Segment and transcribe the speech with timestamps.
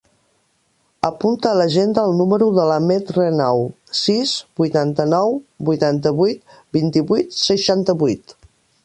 [1.07, 3.61] Apunta a l'agenda el número de l'Ahmed Renau:
[3.99, 5.37] sis, vuitanta-nou,
[5.69, 8.35] vuitanta-vuit, vint-i-vuit, seixanta-vuit.